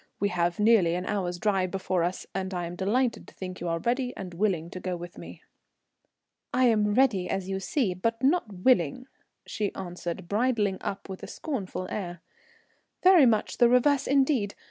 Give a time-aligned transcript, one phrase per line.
[0.19, 3.61] "We have nearly an hour's drive before us, and I am delighted to think that
[3.61, 5.43] you are ready and willing to go with me."
[6.51, 9.05] "I am ready, as you see, but not willing,"
[9.45, 12.23] she answered, bridling up with a scornful air.
[13.03, 14.55] "Very much the reverse indeed.